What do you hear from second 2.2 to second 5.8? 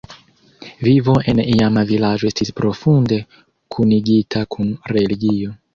estis profunde kunigita kun religio.